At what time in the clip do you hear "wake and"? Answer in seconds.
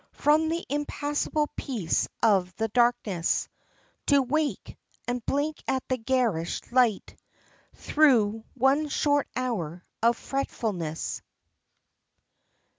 4.23-5.23